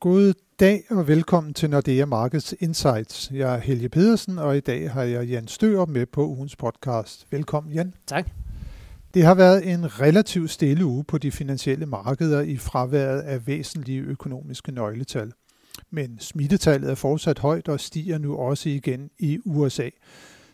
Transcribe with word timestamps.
God 0.00 0.34
dag 0.60 0.84
og 0.90 1.08
velkommen 1.08 1.54
til 1.54 1.70
Nordea 1.70 2.04
Markets 2.04 2.54
Insights. 2.60 3.30
Jeg 3.34 3.54
er 3.54 3.58
Helge 3.58 3.88
Pedersen, 3.88 4.38
og 4.38 4.56
i 4.56 4.60
dag 4.60 4.90
har 4.90 5.02
jeg 5.02 5.26
Jan 5.26 5.48
Stør 5.48 5.84
med 5.84 6.06
på 6.06 6.26
ugens 6.26 6.56
podcast. 6.56 7.26
Velkommen, 7.30 7.72
Jan. 7.72 7.94
Tak. 8.06 8.30
Det 9.14 9.24
har 9.24 9.34
været 9.34 9.72
en 9.72 10.00
relativt 10.00 10.50
stille 10.50 10.84
uge 10.84 11.04
på 11.04 11.18
de 11.18 11.30
finansielle 11.30 11.86
markeder 11.86 12.40
i 12.40 12.56
fraværet 12.56 13.20
af 13.20 13.46
væsentlige 13.46 14.00
økonomiske 14.00 14.72
nøgletal. 14.72 15.32
Men 15.90 16.18
smittetallet 16.18 16.90
er 16.90 16.94
fortsat 16.94 17.38
højt 17.38 17.68
og 17.68 17.80
stiger 17.80 18.18
nu 18.18 18.36
også 18.36 18.68
igen 18.68 19.10
i 19.18 19.38
USA. 19.44 19.88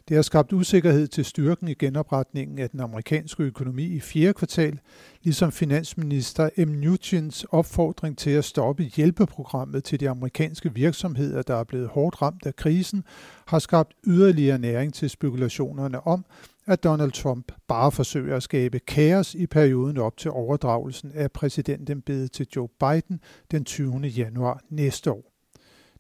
Det 0.09 0.17
har 0.17 0.23
skabt 0.23 0.53
usikkerhed 0.53 1.09
til 1.09 1.25
styrken 1.25 1.69
i 1.69 1.75
genopretningen 1.75 2.59
af 2.59 2.71
den 2.71 2.81
amerikanske 2.81 3.43
økonomi 3.43 3.85
i 3.85 4.01
fjerde 4.01 4.33
kvartal, 4.33 4.79
ligesom 5.23 5.53
finansminister 5.53 6.49
M. 6.67 6.69
Nugents 6.69 7.45
opfordring 7.45 8.19
til 8.19 8.31
at 8.31 8.45
stoppe 8.45 8.83
hjælpeprogrammet 8.83 9.85
til 9.85 10.01
de 10.01 10.11
amerikanske 10.11 10.75
virksomheder, 10.75 11.43
der 11.43 11.55
er 11.55 11.65
blevet 11.65 11.89
hårdt 11.89 12.23
ramt 12.23 12.47
af 12.47 12.57
krisen, 12.57 13.05
har 13.47 13.59
skabt 13.59 13.95
yderligere 14.07 14.59
næring 14.59 14.95
til 14.95 15.11
spekulationerne 15.11 16.07
om, 16.07 16.25
at 16.67 16.85
Donald 16.85 17.13
Trump 17.13 17.53
bare 17.69 17.93
forsøger 17.93 18.37
at 18.37 18.43
skabe 18.43 18.79
kaos 18.79 19.35
i 19.35 19.47
perioden 19.47 19.99
op 19.99 20.17
til 20.17 20.31
overdragelsen 20.31 21.13
af 21.15 21.33
præsidentembedet 21.33 22.33
til 22.33 22.47
Joe 22.57 22.69
Biden 22.81 23.21
den 23.51 23.65
20. 23.65 23.99
januar 23.99 24.61
næste 24.71 25.13
år. 25.13 25.34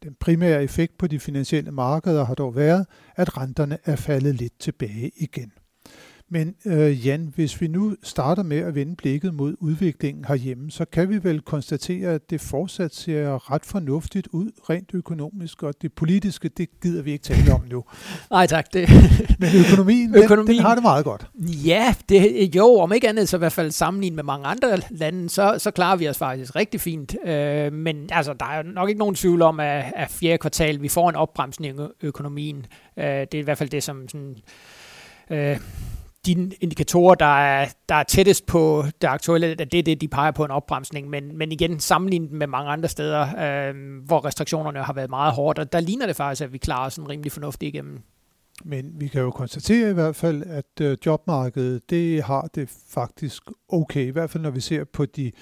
Den 0.04 0.16
primære 0.20 0.62
effekt 0.62 0.98
på 0.98 1.06
de 1.06 1.20
finansielle 1.20 1.70
markeder 1.70 2.24
har 2.24 2.34
dog 2.34 2.56
været, 2.56 2.86
at 3.16 3.36
renterne 3.36 3.78
er 3.84 3.96
faldet 3.96 4.34
lidt 4.34 4.60
tilbage 4.60 5.10
igen. 5.16 5.52
Men 6.30 6.54
øh, 6.66 7.06
Jan, 7.06 7.32
hvis 7.34 7.60
vi 7.60 7.68
nu 7.68 7.96
starter 8.02 8.42
med 8.42 8.58
at 8.58 8.74
vende 8.74 8.96
blikket 8.96 9.34
mod 9.34 9.54
udviklingen 9.60 10.24
herhjemme, 10.24 10.70
så 10.70 10.84
kan 10.84 11.10
vi 11.10 11.24
vel 11.24 11.40
konstatere, 11.40 12.10
at 12.10 12.30
det 12.30 12.40
fortsat 12.40 12.94
ser 12.94 13.52
ret 13.52 13.64
fornuftigt 13.64 14.28
ud 14.32 14.50
rent 14.70 14.90
økonomisk, 14.94 15.62
og 15.62 15.74
det 15.82 15.92
politiske, 15.92 16.48
det 16.48 16.68
gider 16.82 17.02
vi 17.02 17.12
ikke 17.12 17.22
tale 17.22 17.52
om 17.52 17.64
nu. 17.70 17.84
Nej 18.30 18.46
tak. 18.46 18.72
Det. 18.72 18.88
Men 19.38 19.48
økonomien, 19.66 20.14
økonomien 20.14 20.46
den, 20.46 20.56
den 20.56 20.64
har 20.64 20.74
det 20.74 20.82
meget 20.82 21.04
godt. 21.04 21.26
Ja, 21.66 21.94
det, 22.08 22.56
jo, 22.56 22.74
om 22.74 22.92
ikke 22.92 23.08
andet 23.08 23.28
så 23.28 23.36
i 23.36 23.38
hvert 23.38 23.52
fald 23.52 23.70
sammenlignet 23.70 24.16
med 24.16 24.24
mange 24.24 24.46
andre 24.46 24.78
lande, 24.90 25.28
så, 25.28 25.54
så 25.58 25.70
klarer 25.70 25.96
vi 25.96 26.08
os 26.08 26.18
faktisk 26.18 26.56
rigtig 26.56 26.80
fint. 26.80 27.16
Øh, 27.26 27.72
men 27.72 28.08
altså, 28.12 28.32
der 28.32 28.46
er 28.46 28.62
nok 28.62 28.88
ikke 28.88 28.98
nogen 28.98 29.14
tvivl 29.14 29.42
om, 29.42 29.60
at, 29.60 29.84
at 29.96 30.10
fjerde 30.10 30.38
kvartal, 30.38 30.82
vi 30.82 30.88
får 30.88 31.08
en 31.08 31.16
opbremsning 31.16 31.80
i 31.80 32.06
økonomien. 32.06 32.66
Øh, 32.96 33.04
det 33.04 33.34
er 33.34 33.38
i 33.38 33.40
hvert 33.40 33.58
fald 33.58 33.70
det, 33.70 33.82
som 33.82 34.08
sådan, 34.08 34.36
øh, 35.30 35.58
de 36.26 36.50
indikatorer, 36.60 37.14
der 37.14 37.38
er, 37.38 37.68
der 37.88 37.94
er 37.94 38.02
tættest 38.02 38.46
på 38.46 38.84
det 39.02 39.08
aktuelle, 39.08 39.54
det 39.54 39.74
er 39.74 39.82
det, 39.82 40.00
de 40.00 40.08
peger 40.08 40.30
på 40.30 40.44
en 40.44 40.50
opbremsning. 40.50 41.10
Men, 41.10 41.38
men 41.38 41.52
igen, 41.52 41.80
sammenlignet 41.80 42.30
med 42.30 42.46
mange 42.46 42.70
andre 42.70 42.88
steder, 42.88 43.20
øh, 43.22 44.04
hvor 44.06 44.24
restriktionerne 44.24 44.82
har 44.82 44.92
været 44.92 45.10
meget 45.10 45.32
hårde, 45.32 45.60
og 45.60 45.72
der 45.72 45.80
ligner 45.80 46.06
det 46.06 46.16
faktisk, 46.16 46.42
at 46.42 46.52
vi 46.52 46.58
klarer 46.58 46.88
sådan 46.88 47.08
rimelig 47.08 47.32
fornuftigt 47.32 47.74
igennem. 47.74 48.02
Men 48.64 49.00
vi 49.00 49.08
kan 49.08 49.20
jo 49.20 49.30
konstatere 49.30 49.90
i 49.90 49.92
hvert 49.92 50.16
fald, 50.16 50.42
at 50.46 50.80
øh, 50.80 50.96
jobmarkedet, 51.06 51.90
det 51.90 52.22
har 52.22 52.48
det 52.54 52.68
faktisk 52.88 53.42
okay. 53.68 54.06
I 54.06 54.10
hvert 54.10 54.30
fald 54.30 54.42
når 54.42 54.50
vi 54.50 54.60
ser 54.60 54.84
på 54.84 55.06
de 55.06 55.32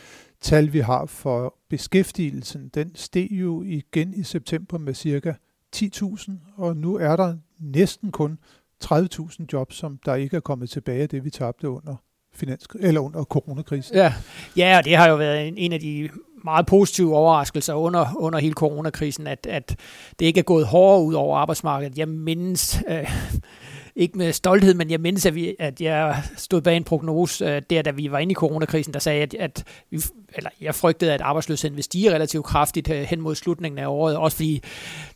tal, 0.41 0.73
vi 0.73 0.81
har 0.81 1.07
for 1.07 1.55
beskæftigelsen. 1.71 2.71
Den 2.75 2.91
steg 2.95 3.29
jo 3.31 3.63
igen 3.63 4.15
i 4.15 4.23
september 4.23 4.79
med 4.79 4.95
cirka 4.95 5.33
10.000, 5.77 6.33
og 6.57 6.77
nu 6.77 6.97
er 6.97 7.17
der 7.17 7.37
næsten 7.59 8.11
kun 8.11 8.39
30.000 8.85 9.47
jobs, 9.53 9.77
som 9.77 9.99
der 10.07 10.15
ikke 10.15 10.37
er 10.37 10.41
kommet 10.41 10.71
tilbage 10.71 11.03
af 11.03 11.09
det, 11.09 11.25
vi 11.25 11.31
tabte 11.31 11.69
under 11.69 11.97
finans 12.35 12.67
eller 12.81 13.01
under 13.01 13.25
coronakrisen. 13.25 13.97
Ja. 13.97 14.15
ja, 14.57 14.79
og 14.79 14.85
det 14.85 14.97
har 14.97 15.09
jo 15.09 15.17
været 15.17 15.49
en, 15.49 15.59
en 15.59 15.73
af 15.73 15.81
de 15.81 16.09
meget 16.45 16.67
positive 16.67 17.17
overraskelser 17.17 17.75
under, 17.75 18.07
under 18.17 18.39
hele 18.39 18.55
coronakrisen, 18.55 19.27
at, 19.27 19.47
at 19.47 19.77
det 20.19 20.27
ikke 20.27 20.41
er 20.41 20.45
gået 20.45 20.67
hårdere 20.67 21.03
ud 21.03 21.15
over 21.15 21.39
arbejdsmarkedet. 21.39 21.99
Jeg 21.99 22.09
mindes, 22.09 22.83
øh, 22.89 23.11
ikke 23.97 24.19
med 24.19 24.33
stolthed, 24.33 24.75
men 24.75 24.91
jeg 24.91 25.01
mindes, 25.01 25.27
at, 25.27 25.35
vi, 25.35 25.57
at 25.59 25.81
jeg 25.81 26.23
stod 26.37 26.61
bag 26.61 26.77
en 26.77 26.85
prognose, 26.85 27.45
øh, 27.45 27.63
der 27.71 27.83
da 27.83 27.91
vi 27.91 28.11
var 28.11 28.19
inde 28.19 28.33
i 28.33 28.35
coronakrisen, 28.35 28.93
der 28.95 29.01
sagde, 29.01 29.23
at, 29.23 29.35
at 29.35 29.65
vi, 29.91 30.01
eller 30.35 30.51
jeg 30.61 30.75
frygtede, 30.75 31.13
at 31.13 31.21
arbejdsløsheden 31.21 31.75
ville 31.77 31.85
stige 31.85 32.15
relativt 32.15 32.45
kraftigt 32.45 32.91
øh, 32.91 33.03
hen 33.03 33.21
mod 33.21 33.35
slutningen 33.35 33.79
af 33.79 33.87
året, 33.87 34.17
også 34.17 34.37
fordi 34.37 34.63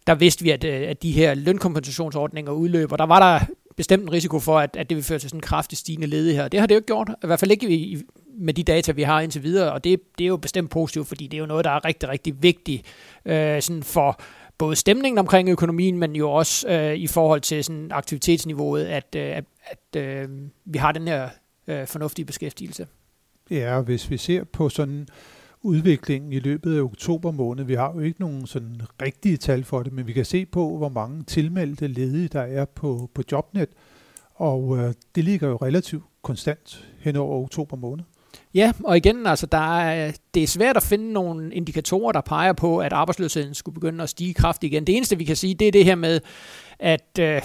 der 0.07 0.15
vidste 0.15 0.45
vi, 0.45 0.51
at, 0.51 0.65
øh, 0.65 0.89
at 0.89 1.03
de 1.03 1.13
her 1.13 1.35
lønkompensationsordninger 1.35 2.53
udløber. 2.53 2.97
Der 2.97 3.07
var 3.07 3.19
der 3.19 3.47
bestemt 3.77 4.03
en 4.03 4.13
risiko 4.13 4.39
for, 4.39 4.59
at, 4.59 4.77
at 4.77 4.91
det 4.91 4.97
vil 4.97 5.05
føre 5.05 5.19
til 5.19 5.31
sådan 5.31 5.39
en 5.39 5.43
kraftig 5.43 5.79
stigende 5.79 6.07
ledighed. 6.07 6.51
Det 6.51 6.61
har 6.61 6.67
det 6.67 6.75
jo 6.75 6.79
ikke 6.79 6.87
gjort, 6.87 7.11
i 7.25 7.27
hvert 7.27 7.41
fald 7.41 7.51
ikke 7.51 7.71
i, 7.71 8.03
med 8.39 8.55
de 8.55 8.63
data, 8.63 8.93
vi 8.93 9.03
har 9.03 9.21
indtil 9.21 9.43
videre, 9.43 9.73
og 9.73 9.85
det, 9.85 10.01
det 10.19 10.25
er 10.25 10.29
jo 10.29 10.37
bestemt 10.37 10.71
positivt, 10.71 11.09
fordi 11.09 11.27
det 11.27 11.37
er 11.37 11.41
jo 11.41 11.47
noget, 11.47 11.65
der 11.65 11.71
er 11.71 11.85
rigtig, 11.85 12.09
rigtig 12.09 12.43
vigtigt 12.43 12.83
øh, 13.25 13.63
sådan 13.63 13.83
for 13.83 14.21
både 14.59 14.77
stemningen 14.77 15.19
omkring 15.19 15.49
økonomien, 15.49 15.99
men 15.99 16.17
jo 16.17 16.31
også 16.31 16.69
øh, 16.69 16.95
i 16.95 17.07
forhold 17.07 17.41
til 17.41 17.65
sådan 17.65 17.93
aktivitetsniveauet, 17.93 18.85
at, 18.85 19.15
øh, 19.17 19.43
at, 19.65 20.03
øh, 20.03 20.29
vi 20.65 20.79
har 20.79 20.93
den 20.93 21.09
her 21.09 21.29
øh, 21.67 21.87
fornuftige 21.87 22.27
beskæftigelse. 22.27 22.87
Ja, 23.51 23.81
hvis 23.81 24.11
vi 24.11 24.17
ser 24.17 24.45
på 24.45 24.69
sådan 24.69 25.09
udviklingen 25.63 26.33
i 26.33 26.39
løbet 26.39 26.77
af 26.77 26.81
oktober 26.81 27.31
måned, 27.31 27.65
vi 27.65 27.75
har 27.75 27.93
jo 27.95 28.01
ikke 28.01 28.21
nogen 28.21 28.47
sådan 28.47 28.81
rigtige 29.03 29.37
tal 29.37 29.65
for 29.65 29.83
det, 29.83 29.93
men 29.93 30.07
vi 30.07 30.13
kan 30.13 30.25
se 30.25 30.47
på, 30.47 30.77
hvor 30.77 30.89
mange 30.89 31.23
tilmeldte 31.23 31.87
ledige 31.87 32.29
der 32.29 32.41
er 32.41 32.65
på, 32.65 33.11
på 33.15 33.23
Jobnet, 33.33 33.69
og 34.35 34.79
øh, 34.79 34.95
det 35.15 35.25
ligger 35.25 35.49
jo 35.49 35.57
relativt 35.57 36.05
konstant 36.23 36.89
hen 37.01 37.17
over 37.17 37.43
oktober 37.45 37.77
måned. 37.77 38.05
Ja, 38.57 38.73
og 38.85 38.97
igen, 38.97 39.27
altså, 39.27 39.47
der 39.47 39.79
er, 39.79 40.13
det 40.35 40.43
er 40.43 40.47
svært 40.47 40.77
at 40.77 40.83
finde 40.83 41.13
nogle 41.13 41.55
indikatorer, 41.55 42.13
der 42.13 42.21
peger 42.21 42.53
på, 42.53 42.79
at 42.79 42.93
arbejdsløsheden 42.93 43.55
skulle 43.55 43.75
begynde 43.75 44.03
at 44.03 44.09
stige 44.09 44.35
kraftigt 44.35 44.73
igen. 44.73 44.87
Det 44.87 44.97
eneste, 44.97 45.19
vi 45.19 45.25
kan 45.25 45.37
sige, 45.37 45.55
det 45.55 45.69
er 45.69 45.73
det 45.73 45.85
her 45.85 45.95
med, 45.95 46.21
at 46.79 47.19
øh, 47.21 47.43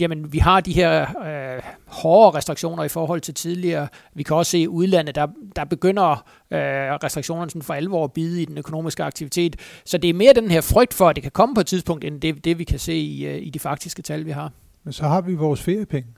jamen, 0.00 0.32
vi 0.32 0.38
har 0.38 0.60
de 0.60 0.72
her 0.72 1.00
øh, 1.02 1.62
hårde 1.86 2.36
restriktioner 2.36 2.84
i 2.84 2.88
forhold 2.88 3.20
til 3.20 3.34
tidligere. 3.34 3.88
Vi 4.14 4.22
kan 4.22 4.36
også 4.36 4.50
se 4.50 4.58
i 4.58 4.68
udlandet, 4.68 5.14
der, 5.14 5.26
der 5.56 5.64
begynder 5.64 6.10
øh, 6.50 6.58
restriktionerne 7.04 7.50
sådan 7.50 7.62
for 7.62 7.74
alvor 7.74 8.04
at 8.04 8.12
bide 8.12 8.42
i 8.42 8.44
den 8.44 8.58
økonomiske 8.58 9.04
aktivitet. 9.04 9.56
Så 9.84 9.98
det 9.98 10.10
er 10.10 10.14
mere 10.14 10.32
den 10.32 10.50
her 10.50 10.60
frygt 10.60 10.94
for, 10.94 11.08
at 11.08 11.16
det 11.16 11.22
kan 11.22 11.32
komme 11.32 11.54
på 11.54 11.60
et 11.60 11.66
tidspunkt, 11.66 12.04
end 12.04 12.20
det, 12.20 12.44
det 12.44 12.58
vi 12.58 12.64
kan 12.64 12.78
se 12.78 12.94
i, 12.94 13.26
øh, 13.26 13.42
i 13.42 13.50
de 13.50 13.58
faktiske 13.58 14.02
tal, 14.02 14.26
vi 14.26 14.30
har. 14.30 14.52
Men 14.84 14.92
så 14.92 15.04
har 15.04 15.20
vi 15.20 15.34
vores 15.34 15.62
feriepenge 15.62 16.08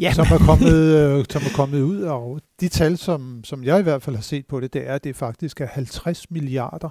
ja. 0.00 0.12
som, 0.12 0.26
er 0.32 0.38
kommet, 0.38 0.74
øh, 0.74 1.24
som 1.30 1.42
er 1.42 1.56
kommet 1.56 1.82
ud. 1.82 2.02
Og 2.02 2.40
de 2.60 2.68
tal, 2.68 2.98
som, 2.98 3.40
som 3.44 3.64
jeg 3.64 3.80
i 3.80 3.82
hvert 3.82 4.02
fald 4.02 4.16
har 4.16 4.22
set 4.22 4.46
på 4.46 4.60
det, 4.60 4.72
det 4.72 4.88
er, 4.88 4.94
at 4.94 5.04
det 5.04 5.16
faktisk 5.16 5.60
er 5.60 5.66
50 5.66 6.30
milliarder, 6.30 6.88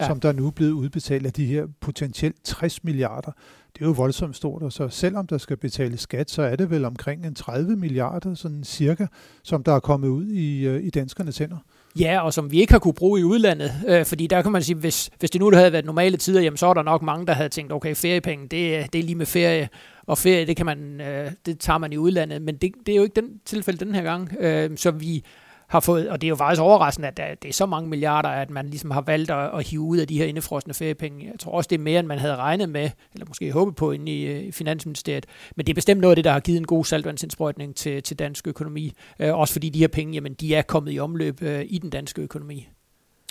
ja. 0.00 0.06
som 0.06 0.20
der 0.20 0.32
nu 0.32 0.46
er 0.46 0.50
blevet 0.50 0.72
udbetalt 0.72 1.26
af 1.26 1.32
de 1.32 1.46
her 1.46 1.66
potentielt 1.80 2.36
60 2.44 2.84
milliarder. 2.84 3.32
Det 3.74 3.82
er 3.82 3.86
jo 3.86 3.92
voldsomt 3.92 4.36
stort, 4.36 4.62
og 4.62 4.72
så 4.72 4.88
selvom 4.88 5.26
der 5.26 5.38
skal 5.38 5.56
betales 5.56 6.00
skat, 6.00 6.30
så 6.30 6.42
er 6.42 6.56
det 6.56 6.70
vel 6.70 6.84
omkring 6.84 7.26
en 7.26 7.34
30 7.34 7.76
milliarder, 7.76 8.34
sådan 8.34 8.64
cirka, 8.64 9.06
som 9.42 9.62
der 9.62 9.72
er 9.72 9.80
kommet 9.80 10.08
ud 10.08 10.26
i, 10.26 10.66
øh, 10.66 10.84
i 10.84 10.90
danskernes 10.90 11.38
hænder. 11.38 11.56
Ja, 11.98 12.20
og 12.20 12.32
som 12.32 12.50
vi 12.50 12.60
ikke 12.60 12.72
har 12.72 12.78
kunne 12.78 12.94
bruge 12.94 13.20
i 13.20 13.24
udlandet, 13.24 13.72
øh, 13.88 14.04
fordi 14.04 14.26
der 14.26 14.42
kan 14.42 14.52
man 14.52 14.62
sige, 14.62 14.76
hvis, 14.76 15.10
hvis 15.18 15.30
det 15.30 15.40
nu 15.40 15.50
havde 15.54 15.72
været 15.72 15.84
normale 15.84 16.16
tider, 16.16 16.40
jamen, 16.40 16.56
så 16.56 16.66
er 16.66 16.74
der 16.74 16.82
nok 16.82 17.02
mange, 17.02 17.26
der 17.26 17.32
havde 17.32 17.48
tænkt, 17.48 17.72
okay, 17.72 17.94
feriepenge, 17.94 18.42
det, 18.42 18.92
det 18.92 18.98
er 18.98 19.02
lige 19.02 19.14
med 19.14 19.26
ferie, 19.26 19.68
og 20.06 20.18
ferie, 20.18 20.46
det, 20.46 20.56
kan 20.56 20.66
man, 20.66 21.00
øh, 21.00 21.32
det 21.46 21.58
tager 21.58 21.78
man 21.78 21.92
i 21.92 21.96
udlandet, 21.96 22.42
men 22.42 22.56
det, 22.56 22.72
det 22.86 22.92
er 22.92 22.96
jo 22.96 23.02
ikke 23.02 23.20
den 23.20 23.40
tilfælde 23.44 23.84
den 23.84 23.94
her 23.94 24.02
gang, 24.02 24.36
øh, 24.40 24.76
så 24.76 24.90
vi 24.90 25.24
har 25.72 25.80
fået, 25.80 26.08
og 26.08 26.20
det 26.20 26.26
er 26.26 26.28
jo 26.28 26.36
faktisk 26.36 26.62
overraskende, 26.62 27.08
at 27.08 27.42
det 27.42 27.48
er 27.48 27.52
så 27.52 27.66
mange 27.66 27.90
milliarder, 27.90 28.28
at 28.28 28.50
man 28.50 28.68
ligesom 28.68 28.90
har 28.90 29.00
valgt 29.00 29.30
at, 29.30 29.58
at 29.58 29.68
hive 29.68 29.80
ud 29.80 29.98
af 29.98 30.08
de 30.08 30.18
her 30.18 30.24
indefrosne 30.24 30.74
feriepenge. 30.74 31.26
Jeg 31.26 31.38
tror 31.38 31.52
også, 31.52 31.68
det 31.68 31.78
er 31.78 31.82
mere, 31.82 32.00
end 32.00 32.06
man 32.06 32.18
havde 32.18 32.36
regnet 32.36 32.68
med, 32.68 32.90
eller 33.14 33.26
måske 33.28 33.52
håbet 33.52 33.76
på 33.76 33.90
inde 33.90 34.12
i, 34.12 34.26
øh, 34.26 34.42
i 34.42 34.52
Finansministeriet. 34.52 35.26
Men 35.56 35.66
det 35.66 35.72
er 35.72 35.74
bestemt 35.74 36.00
noget 36.00 36.12
af 36.12 36.16
det, 36.16 36.24
der 36.24 36.32
har 36.32 36.40
givet 36.40 36.58
en 36.58 36.66
god 36.66 36.84
saltvandsindsprøjtning 36.84 37.76
til, 37.76 38.02
til 38.02 38.18
dansk 38.18 38.46
økonomi. 38.46 38.92
Øh, 39.18 39.38
også 39.38 39.52
fordi 39.52 39.68
de 39.68 39.78
her 39.78 39.88
penge, 39.88 40.14
jamen, 40.14 40.34
de 40.34 40.54
er 40.54 40.62
kommet 40.62 40.92
i 40.92 40.98
omløb 40.98 41.42
øh, 41.42 41.64
i 41.68 41.78
den 41.78 41.90
danske 41.90 42.22
økonomi. 42.22 42.68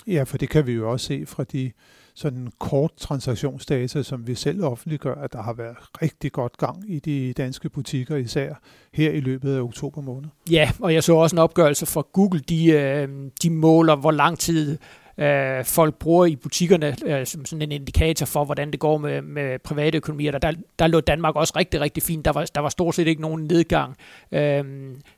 Ja, 0.06 0.22
for 0.22 0.38
det 0.38 0.48
kan 0.48 0.66
vi 0.66 0.72
jo 0.72 0.90
også 0.90 1.06
se 1.06 1.26
fra 1.26 1.44
de 1.44 1.72
sådan 2.14 2.48
kort 2.58 2.92
transaktionsdata, 2.96 4.02
som 4.02 4.26
vi 4.26 4.34
selv 4.34 4.64
offentliggør, 4.64 5.14
at 5.14 5.32
der 5.32 5.42
har 5.42 5.52
været 5.52 5.76
rigtig 6.02 6.32
godt 6.32 6.56
gang 6.56 6.84
i 6.88 6.98
de 6.98 7.32
danske 7.32 7.68
butikker, 7.68 8.16
især 8.16 8.54
her 8.92 9.10
i 9.10 9.20
løbet 9.20 9.56
af 9.56 9.60
oktober 9.60 10.00
måned. 10.00 10.28
Ja, 10.50 10.70
og 10.80 10.94
jeg 10.94 11.02
så 11.02 11.14
også 11.14 11.36
en 11.36 11.40
opgørelse 11.40 11.86
fra 11.86 12.02
Google, 12.12 12.40
de, 12.40 12.70
øh, 12.70 13.08
de 13.42 13.50
måler, 13.50 13.96
hvor 13.96 14.10
lang 14.10 14.38
tid 14.38 14.78
øh, 15.18 15.64
folk 15.64 15.94
bruger 15.94 16.26
i 16.26 16.36
butikkerne 16.36 16.96
øh, 17.06 17.26
som 17.26 17.44
sådan 17.44 17.62
en 17.62 17.72
indikator 17.72 18.26
for, 18.26 18.44
hvordan 18.44 18.70
det 18.70 18.80
går 18.80 18.98
med, 18.98 19.22
med 19.22 19.58
private 19.58 19.96
økonomier. 19.96 20.38
Der, 20.38 20.52
der 20.78 20.86
lå 20.86 21.00
Danmark 21.00 21.36
også 21.36 21.52
rigtig, 21.56 21.80
rigtig 21.80 22.02
fint. 22.02 22.24
Der 22.24 22.32
var, 22.32 22.44
der 22.54 22.60
var 22.60 22.68
stort 22.68 22.94
set 22.94 23.06
ikke 23.06 23.22
nogen 23.22 23.44
nedgang. 23.44 23.96
Øh, 24.32 24.64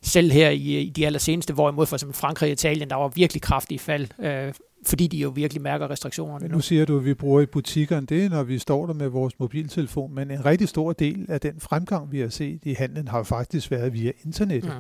selv 0.02 0.32
her 0.32 0.50
i, 0.50 0.79
i 0.81 0.91
de 0.91 1.06
allerseneste, 1.06 1.55
hvorimod 1.55 1.87
for 1.87 1.96
eksempel 1.96 2.17
Frankrig 2.17 2.46
og 2.46 2.52
Italien, 2.52 2.91
der 2.91 2.96
var 2.96 3.08
virkelig 3.08 3.43
kraftige 3.43 3.79
fald. 3.79 4.08
Øh, 4.20 4.55
fordi 4.86 5.06
de 5.06 5.16
jo 5.16 5.28
virkelig 5.28 5.62
mærker 5.62 5.90
restriktionerne. 5.90 6.48
Nu 6.48 6.60
siger 6.60 6.84
du, 6.84 6.98
at 6.98 7.04
vi 7.04 7.14
bruger 7.14 7.40
i 7.40 7.46
butikkerne, 7.46 8.06
det 8.06 8.31
når 8.31 8.42
vi 8.42 8.58
står 8.58 8.86
der 8.86 8.94
med 8.94 9.08
vores 9.08 9.38
mobiltelefon, 9.38 10.14
men 10.14 10.31
en 10.31 10.44
rigtig 10.44 10.69
stor 10.69 10.92
del 10.92 11.26
af 11.28 11.40
den 11.40 11.60
fremgang, 11.60 12.12
vi 12.12 12.20
har 12.20 12.28
set 12.28 12.60
i 12.62 12.72
handlen, 12.72 13.08
har 13.08 13.19
jo 13.19 13.25
faktisk 13.25 13.70
været 13.70 13.92
via 13.92 14.12
internet. 14.25 14.64
Mm. 14.64 14.70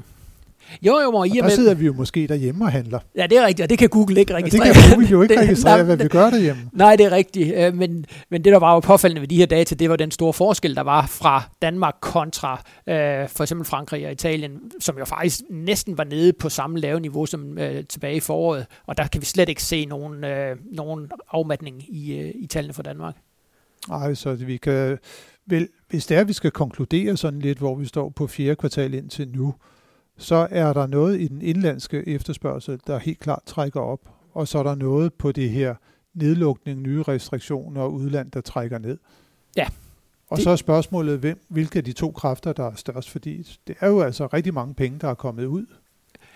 Jo, 0.82 1.00
jo, 1.00 1.10
og, 1.10 1.28
i 1.28 1.38
og, 1.38 1.48
der 1.48 1.54
sidder 1.54 1.74
vi 1.74 1.86
jo 1.86 1.92
måske 1.92 2.26
derhjemme 2.26 2.64
og 2.64 2.72
handler. 2.72 2.98
Ja, 3.16 3.26
det 3.26 3.38
er 3.38 3.46
rigtigt, 3.46 3.64
og 3.64 3.70
det 3.70 3.78
kan 3.78 3.88
Google 3.88 4.20
ikke 4.20 4.34
registrere. 4.34 4.66
Ja, 4.66 4.72
det 4.72 4.82
kan 4.82 4.90
Google 4.90 5.08
jo 5.08 5.22
ikke 5.22 5.40
registrere, 5.40 5.78
det, 5.78 5.86
hvad 5.86 5.96
vi 5.96 6.08
gør 6.08 6.30
derhjemme. 6.30 6.62
Nej, 6.72 6.96
det 6.96 7.06
er 7.06 7.12
rigtigt, 7.12 7.54
øh, 7.56 7.74
men, 7.74 8.06
men 8.30 8.44
det, 8.44 8.52
der 8.52 8.58
var 8.58 8.74
jo 8.74 8.80
påfaldende 8.80 9.20
ved 9.20 9.28
de 9.28 9.36
her 9.36 9.46
data, 9.46 9.74
det 9.74 9.90
var 9.90 9.96
den 9.96 10.10
store 10.10 10.32
forskel, 10.32 10.76
der 10.76 10.82
var 10.82 11.06
fra 11.06 11.42
Danmark 11.62 11.94
kontra 12.00 12.62
øh, 12.88 13.28
for 13.28 13.42
eksempel 13.42 13.66
Frankrig 13.66 14.06
og 14.06 14.12
Italien, 14.12 14.60
som 14.80 14.98
jo 14.98 15.04
faktisk 15.04 15.40
næsten 15.50 15.98
var 15.98 16.04
nede 16.04 16.32
på 16.32 16.48
samme 16.48 16.78
lave 16.78 17.00
niveau 17.00 17.26
som 17.26 17.58
øh, 17.58 17.84
tilbage 17.84 18.16
i 18.16 18.20
foråret, 18.20 18.66
og 18.86 18.96
der 18.96 19.06
kan 19.06 19.20
vi 19.20 19.26
slet 19.26 19.48
ikke 19.48 19.62
se 19.62 19.84
nogen, 19.84 20.24
øh, 20.24 20.56
nogen 20.72 21.10
afmatning 21.30 21.96
i, 21.96 22.18
øh, 22.18 22.32
i 22.34 22.46
tallene 22.46 22.74
for 22.74 22.82
Danmark. 22.82 23.16
Nej, 23.88 24.14
så 24.14 24.34
vi 24.34 24.56
kan... 24.56 24.98
Vel, 25.46 25.68
hvis 25.90 26.06
det 26.06 26.16
er, 26.16 26.20
at 26.20 26.28
vi 26.28 26.32
skal 26.32 26.50
konkludere 26.50 27.16
sådan 27.16 27.40
lidt, 27.40 27.58
hvor 27.58 27.74
vi 27.74 27.86
står 27.86 28.08
på 28.08 28.26
fjerde 28.26 28.56
kvartal 28.56 28.94
indtil 28.94 29.28
nu, 29.28 29.54
så 30.16 30.48
er 30.50 30.72
der 30.72 30.86
noget 30.86 31.20
i 31.20 31.28
den 31.28 31.42
indlandske 31.42 32.08
efterspørgsel, 32.08 32.80
der 32.86 32.98
helt 32.98 33.18
klart 33.18 33.42
trækker 33.46 33.80
op, 33.80 34.00
og 34.32 34.48
så 34.48 34.58
er 34.58 34.62
der 34.62 34.74
noget 34.74 35.14
på 35.14 35.32
det 35.32 35.50
her 35.50 35.74
nedlukning, 36.14 36.80
nye 36.80 37.02
restriktioner 37.02 37.80
og 37.80 37.92
udland, 37.92 38.30
der 38.30 38.40
trækker 38.40 38.78
ned. 38.78 38.98
Ja. 39.56 39.66
Og 40.28 40.36
det... 40.36 40.44
så 40.44 40.50
er 40.50 40.56
spørgsmålet, 40.56 41.18
hvem, 41.18 41.44
hvilke 41.48 41.78
af 41.78 41.84
de 41.84 41.92
to 41.92 42.10
kræfter, 42.10 42.52
der 42.52 42.64
er 42.64 42.74
størst, 42.74 43.10
fordi 43.10 43.58
det 43.66 43.76
er 43.80 43.88
jo 43.88 44.00
altså 44.00 44.26
rigtig 44.26 44.54
mange 44.54 44.74
penge, 44.74 44.98
der 44.98 45.08
er 45.08 45.14
kommet 45.14 45.46
ud 45.46 45.66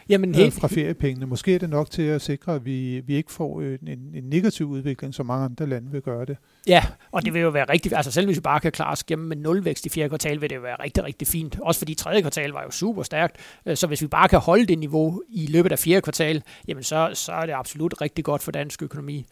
Jamen, 0.08 0.34
helt... 0.34 0.54
fra 0.54 0.68
feriepengene. 0.68 1.26
Måske 1.26 1.54
er 1.54 1.58
det 1.58 1.70
nok 1.70 1.90
til 1.90 2.02
at 2.02 2.22
sikre, 2.22 2.54
at 2.54 2.64
vi, 2.64 3.00
vi 3.06 3.14
ikke 3.14 3.32
får 3.32 3.60
en, 3.60 3.88
en, 3.88 3.98
en 4.14 4.24
negativ 4.24 4.66
udvikling, 4.66 5.14
som 5.14 5.26
mange 5.26 5.44
andre 5.44 5.66
lande 5.66 5.92
vil 5.92 6.02
gøre 6.02 6.24
det. 6.24 6.36
Ja, 6.66 6.84
og 7.12 7.24
det 7.24 7.34
vil 7.34 7.42
jo 7.42 7.48
være 7.48 7.64
rigtig, 7.64 7.92
altså 7.92 8.10
selv 8.10 8.26
hvis 8.26 8.36
vi 8.36 8.40
bare 8.40 8.60
kan 8.60 8.72
klare 8.72 8.92
os 8.92 9.04
gennem 9.04 9.28
med 9.28 9.36
nulvækst 9.36 9.86
i 9.86 9.88
fjerde 9.88 10.08
kvartal, 10.08 10.40
vil 10.40 10.50
det 10.50 10.56
jo 10.56 10.60
være 10.60 10.76
rigtig, 10.82 11.04
rigtig 11.04 11.28
fint. 11.28 11.58
Også 11.62 11.80
fordi 11.80 11.94
tredje 11.94 12.20
kvartal 12.20 12.50
var 12.50 12.62
jo 12.62 12.70
super 12.70 13.02
stærkt, 13.02 13.36
øh, 13.66 13.76
så 13.76 13.86
hvis 13.86 14.02
vi 14.02 14.06
bare 14.06 14.28
kan 14.28 14.38
holde 14.38 14.66
det 14.66 14.78
niveau 14.78 15.22
i 15.28 15.46
løbet 15.46 15.72
af 15.72 15.78
fjerde 15.78 16.00
kvartal, 16.00 16.42
jamen 16.68 16.82
så, 16.82 17.10
så 17.14 17.32
er 17.32 17.46
det 17.46 17.52
absolut 17.52 18.00
rigtig 18.00 18.24
godt 18.24 18.42
for 18.42 18.52
dansk 18.52 18.82
økonomi. 18.82 19.26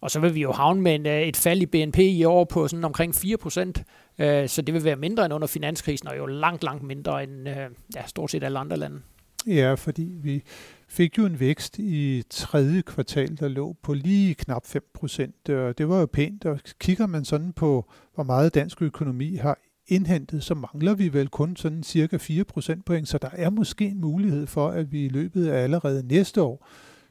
Og 0.00 0.10
så 0.10 0.20
vil 0.20 0.34
vi 0.34 0.40
jo 0.40 0.52
havne 0.52 0.80
med 0.80 0.94
en, 0.94 1.06
øh, 1.06 1.20
et 1.20 1.36
fald 1.36 1.62
i 1.62 1.66
BNP 1.66 1.98
i 1.98 2.24
år 2.24 2.44
på 2.44 2.68
sådan 2.68 2.84
omkring 2.84 3.14
4 3.14 3.36
procent, 3.36 3.82
øh, 4.18 4.48
så 4.48 4.62
det 4.62 4.74
vil 4.74 4.84
være 4.84 4.96
mindre 4.96 5.24
end 5.24 5.34
under 5.34 5.46
finanskrisen, 5.46 6.08
og 6.08 6.18
jo 6.18 6.26
langt, 6.26 6.64
langt 6.64 6.82
mindre 6.82 7.22
end 7.22 7.48
ja, 7.96 8.06
stort 8.06 8.30
set 8.30 8.44
alle 8.44 8.58
andre 8.58 8.76
lande. 8.76 9.00
Ja, 9.46 9.74
fordi 9.74 10.18
vi 10.22 10.42
fik 10.88 11.18
jo 11.18 11.26
en 11.26 11.40
vækst 11.40 11.78
i 11.78 12.22
tredje 12.30 12.82
kvartal, 12.82 13.38
der 13.38 13.48
lå 13.48 13.76
på 13.82 13.94
lige 13.94 14.34
knap 14.34 14.66
5 14.66 14.82
procent, 14.94 15.48
og 15.48 15.78
det 15.78 15.88
var 15.88 16.00
jo 16.00 16.06
pænt. 16.06 16.44
Og 16.44 16.60
kigger 16.80 17.06
man 17.06 17.24
sådan 17.24 17.52
på, 17.52 17.90
hvor 18.14 18.24
meget 18.24 18.54
dansk 18.54 18.82
økonomi 18.82 19.34
har 19.34 19.58
indhentet, 19.88 20.42
så 20.42 20.54
mangler 20.54 20.94
vi 20.94 21.12
vel 21.12 21.28
kun 21.28 21.56
sådan 21.56 21.82
cirka 21.82 22.16
4 22.16 22.44
procentpoint, 22.44 23.08
så 23.08 23.18
der 23.18 23.30
er 23.32 23.50
måske 23.50 23.84
en 23.84 24.00
mulighed 24.00 24.46
for, 24.46 24.68
at 24.68 24.92
vi 24.92 25.04
i 25.04 25.08
løbet 25.08 25.46
af 25.46 25.62
allerede 25.62 26.06
næste 26.06 26.42
år 26.42 26.68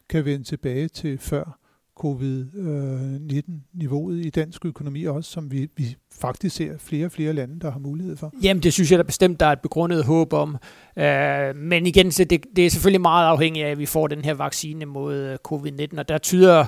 kan 0.09 0.25
vende 0.25 0.45
tilbage 0.45 0.87
til 0.87 1.17
før 1.17 1.59
covid-19-niveauet 1.99 4.19
øh, 4.19 4.25
i 4.25 4.29
dansk 4.29 4.65
økonomi 4.65 5.03
også, 5.03 5.31
som 5.31 5.51
vi, 5.51 5.69
vi 5.77 5.95
faktisk 6.11 6.55
ser 6.55 6.77
flere 6.77 7.05
og 7.05 7.11
flere 7.11 7.33
lande, 7.33 7.59
der 7.59 7.71
har 7.71 7.79
mulighed 7.79 8.17
for. 8.17 8.33
Jamen, 8.43 8.63
det 8.63 8.73
synes 8.73 8.91
jeg 8.91 8.99
da 8.99 9.03
bestemt, 9.03 9.39
der 9.39 9.45
er 9.45 9.51
et 9.51 9.61
begrundet 9.61 10.03
håb 10.03 10.33
om. 10.33 10.57
Øh, 10.97 11.55
men 11.55 11.87
igen, 11.87 12.11
så 12.11 12.23
det, 12.23 12.45
det 12.55 12.65
er 12.65 12.69
selvfølgelig 12.69 13.01
meget 13.01 13.27
afhængigt 13.27 13.65
af, 13.65 13.71
at 13.71 13.79
vi 13.79 13.85
får 13.85 14.07
den 14.07 14.25
her 14.25 14.33
vaccine 14.33 14.85
mod 14.85 15.15
øh, 15.15 15.37
covid-19, 15.47 15.99
og 15.99 16.07
der 16.07 16.17
tyder 16.17 16.65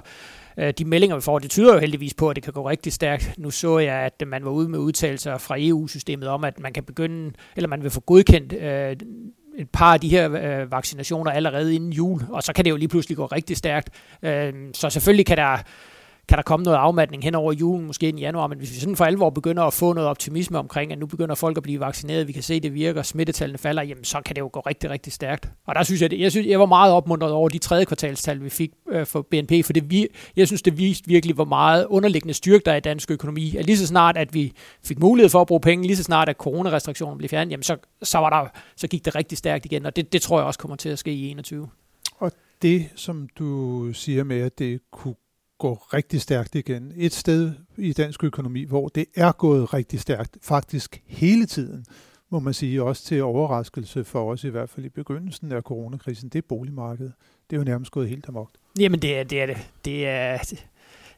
øh, 0.57 0.73
de 0.77 0.85
meldinger, 0.85 1.15
vi 1.15 1.21
får, 1.21 1.39
det 1.39 1.49
tyder 1.49 1.73
jo 1.73 1.79
heldigvis 1.79 2.13
på, 2.13 2.29
at 2.29 2.35
det 2.35 2.43
kan 2.43 2.53
gå 2.53 2.69
rigtig 2.69 2.93
stærkt. 2.93 3.33
Nu 3.37 3.51
så 3.51 3.77
jeg, 3.77 3.95
at 3.95 4.23
man 4.27 4.45
var 4.45 4.51
ude 4.51 4.69
med 4.69 4.79
udtalelser 4.79 5.37
fra 5.37 5.55
EU-systemet 5.59 6.27
om, 6.27 6.43
at 6.43 6.59
man 6.59 6.73
kan 6.73 6.83
begynde, 6.83 7.31
eller 7.55 7.67
man 7.67 7.83
vil 7.83 7.91
få 7.91 7.99
godkendt 7.99 8.53
øh, 8.53 8.95
et 9.57 9.69
par 9.69 9.93
af 9.93 9.99
de 9.99 10.09
her 10.09 10.31
øh, 10.31 10.71
vaccinationer 10.71 11.31
allerede 11.31 11.75
inden 11.75 11.93
jul, 11.93 12.21
og 12.29 12.43
så 12.43 12.53
kan 12.53 12.65
det 12.65 12.71
jo 12.71 12.75
lige 12.75 12.87
pludselig 12.87 13.17
gå 13.17 13.25
rigtig 13.25 13.57
stærkt. 13.57 13.89
Øh, 14.23 14.53
så 14.73 14.89
selvfølgelig 14.89 15.25
kan 15.25 15.37
der 15.37 15.57
kan 16.29 16.37
der 16.37 16.43
komme 16.43 16.63
noget 16.63 16.77
afmatning 16.77 17.23
hen 17.23 17.35
over 17.35 17.53
julen, 17.53 17.87
måske 17.87 18.07
ind 18.07 18.19
i 18.19 18.21
januar, 18.21 18.47
men 18.47 18.57
hvis 18.57 18.71
vi 18.71 18.79
sådan 18.79 18.95
for 18.95 19.05
alvor 19.05 19.29
begynder 19.29 19.63
at 19.63 19.73
få 19.73 19.93
noget 19.93 20.09
optimisme 20.09 20.59
omkring, 20.59 20.91
at 20.91 20.99
nu 20.99 21.05
begynder 21.05 21.35
folk 21.35 21.57
at 21.57 21.63
blive 21.63 21.79
vaccineret, 21.79 22.27
vi 22.27 22.31
kan 22.31 22.43
se, 22.43 22.53
at 22.53 22.63
det 22.63 22.73
virker, 22.73 23.01
smittetallene 23.01 23.57
falder, 23.57 23.83
jamen 23.83 24.03
så 24.03 24.21
kan 24.25 24.35
det 24.35 24.41
jo 24.41 24.49
gå 24.53 24.59
rigtig, 24.59 24.89
rigtig 24.89 25.13
stærkt. 25.13 25.49
Og 25.65 25.75
der 25.75 25.83
synes 25.83 26.01
jeg, 26.01 26.13
jeg, 26.13 26.31
synes, 26.31 26.47
jeg 26.47 26.59
var 26.59 26.65
meget 26.65 26.93
opmuntret 26.93 27.31
over 27.31 27.49
de 27.49 27.57
tredje 27.57 27.85
kvartalstal, 27.85 28.43
vi 28.43 28.49
fik 28.49 28.71
øh, 28.89 29.05
for 29.05 29.21
BNP, 29.21 29.65
for 29.65 29.73
det, 29.73 29.91
vi, 29.91 30.07
jeg 30.35 30.47
synes, 30.47 30.61
det 30.61 30.77
viste 30.77 31.07
virkelig, 31.07 31.35
hvor 31.35 31.45
meget 31.45 31.85
underliggende 31.85 32.33
styrke 32.33 32.63
der 32.65 32.71
er 32.71 32.77
i 32.77 32.79
dansk 32.79 33.11
økonomi. 33.11 33.55
At 33.55 33.65
lige 33.65 33.77
så 33.77 33.87
snart, 33.87 34.17
at 34.17 34.33
vi 34.33 34.53
fik 34.83 34.99
mulighed 34.99 35.29
for 35.29 35.41
at 35.41 35.47
bruge 35.47 35.61
penge, 35.61 35.87
lige 35.87 35.97
så 35.97 36.03
snart, 36.03 36.29
at 36.29 36.35
coronarestriktionerne 36.35 37.17
blev 37.17 37.29
fjernet, 37.29 37.51
jamen 37.51 37.63
så, 37.63 37.77
så, 38.03 38.17
var 38.17 38.29
der, 38.29 38.49
så 38.75 38.87
gik 38.87 39.05
det 39.05 39.15
rigtig 39.15 39.37
stærkt 39.37 39.65
igen, 39.65 39.85
og 39.85 39.95
det, 39.95 40.13
det 40.13 40.21
tror 40.21 40.39
jeg 40.39 40.45
også 40.45 40.59
kommer 40.59 40.75
til 40.75 40.89
at 40.89 40.99
ske 40.99 41.11
i 41.11 41.29
21. 41.29 41.69
Og 42.17 42.31
det, 42.61 42.89
som 42.95 43.29
du 43.39 43.89
siger 43.93 44.23
med, 44.23 44.41
at 44.41 44.59
det 44.59 44.79
kunne 44.91 45.15
gå 45.57 45.73
rigtig 45.73 46.21
stærkt 46.21 46.55
igen. 46.55 46.93
Et 46.95 47.13
sted 47.13 47.51
i 47.77 47.93
dansk 47.93 48.23
økonomi, 48.23 48.63
hvor 48.63 48.87
det 48.87 49.05
er 49.15 49.31
gået 49.31 49.73
rigtig 49.73 49.99
stærkt, 49.99 50.37
faktisk 50.41 51.03
hele 51.05 51.45
tiden, 51.45 51.85
må 52.29 52.39
man 52.39 52.53
sige, 52.53 52.83
også 52.83 53.03
til 53.03 53.23
overraskelse 53.23 54.03
for 54.03 54.31
os 54.31 54.43
i 54.43 54.49
hvert 54.49 54.69
fald 54.69 54.85
i 54.85 54.89
begyndelsen 54.89 55.51
af 55.51 55.61
coronakrisen, 55.61 56.29
det 56.29 56.37
er 56.37 56.47
boligmarkedet. 56.49 57.13
Det 57.49 57.55
er 57.55 57.59
jo 57.59 57.63
nærmest 57.63 57.91
gået 57.91 58.09
helt 58.09 58.29
amok. 58.29 58.49
Jamen 58.79 58.99
det 58.99 59.19
er 59.19 59.23
det. 59.23 59.41
Er 59.41 59.45
det. 59.45 59.57
det 59.85 60.07
er, 60.07 60.37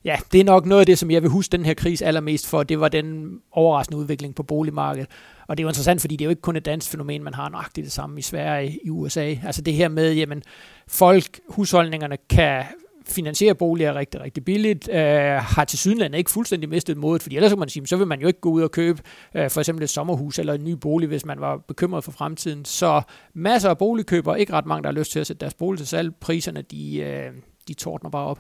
ja, 0.03 0.17
det 0.31 0.39
er 0.39 0.43
nok 0.43 0.65
noget 0.65 0.79
af 0.79 0.85
det, 0.85 0.97
som 0.97 1.11
jeg 1.11 1.21
vil 1.21 1.29
huske 1.29 1.51
den 1.51 1.65
her 1.65 1.73
krise 1.73 2.05
allermest 2.05 2.47
for. 2.47 2.63
Det 2.63 2.79
var 2.79 2.87
den 2.87 3.39
overraskende 3.51 3.97
udvikling 3.97 4.35
på 4.35 4.43
boligmarkedet. 4.43 5.09
Og 5.47 5.57
det 5.57 5.61
er 5.61 5.65
jo 5.65 5.69
interessant, 5.69 6.01
fordi 6.01 6.15
det 6.15 6.25
er 6.25 6.25
jo 6.25 6.29
ikke 6.29 6.41
kun 6.41 6.55
et 6.55 6.65
dansk 6.65 6.89
fænomen, 6.89 7.23
man 7.23 7.33
har 7.33 7.49
nøjagtigt 7.49 7.85
det 7.85 7.91
samme 7.91 8.19
i 8.19 8.21
Sverige, 8.21 8.79
i 8.83 8.89
USA. 8.89 9.35
Altså 9.45 9.61
det 9.61 9.73
her 9.73 9.87
med, 9.87 10.13
jamen 10.13 10.43
folk, 10.87 11.39
husholdningerne 11.49 12.17
kan 12.29 12.63
finansierer 13.11 13.53
boliger 13.53 13.93
rigtig, 13.93 14.21
rigtig 14.21 14.45
billigt, 14.45 14.89
øh, 14.89 14.97
har 15.31 15.65
til 15.65 15.79
sydenlandet 15.79 16.17
ikke 16.17 16.31
fuldstændig 16.31 16.69
mistet 16.69 16.97
modet, 16.97 17.21
fordi 17.21 17.35
ellers 17.35 17.51
kan 17.51 17.59
man 17.59 17.69
sige, 17.69 17.87
så 17.87 17.97
vil 17.97 18.07
man 18.07 18.21
jo 18.21 18.27
ikke 18.27 18.39
gå 18.39 18.49
ud 18.49 18.61
og 18.61 18.71
købe 18.71 19.01
øh, 19.35 19.49
for 19.49 19.61
eksempel 19.61 19.83
et 19.83 19.89
sommerhus 19.89 20.39
eller 20.39 20.53
en 20.53 20.63
ny 20.63 20.71
bolig, 20.71 21.07
hvis 21.07 21.25
man 21.25 21.41
var 21.41 21.57
bekymret 21.57 22.03
for 22.03 22.11
fremtiden. 22.11 22.65
Så 22.65 23.01
masser 23.33 23.69
af 23.69 23.77
boligkøbere, 23.77 24.39
ikke 24.39 24.53
ret 24.53 24.65
mange, 24.65 24.83
der 24.83 24.89
har 24.89 24.99
lyst 24.99 25.11
til 25.11 25.19
at 25.19 25.27
sætte 25.27 25.39
deres 25.39 25.53
bolig 25.53 25.77
til 25.77 25.87
salg. 25.87 26.15
Priserne, 26.15 26.61
de, 26.61 26.97
øh, 26.97 27.31
de 27.67 27.73
tordner 27.73 28.09
bare 28.09 28.25
op. 28.25 28.39